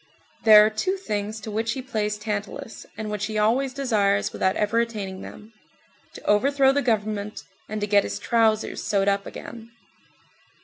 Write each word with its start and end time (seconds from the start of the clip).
There 0.45 0.65
are 0.65 0.71
two 0.71 0.97
things 0.97 1.39
to 1.41 1.51
which 1.51 1.73
he 1.73 1.81
plays 1.83 2.17
Tantalus, 2.17 2.87
and 2.97 3.11
which 3.11 3.27
he 3.27 3.37
always 3.37 3.71
desires 3.71 4.33
without 4.33 4.55
ever 4.55 4.79
attaining 4.79 5.21
them: 5.21 5.53
to 6.15 6.23
overthrow 6.25 6.71
the 6.71 6.81
government, 6.81 7.43
and 7.69 7.79
to 7.81 7.85
get 7.85 8.01
his 8.03 8.17
trousers 8.17 8.81
sewed 8.81 9.07
up 9.07 9.27
again. 9.27 9.69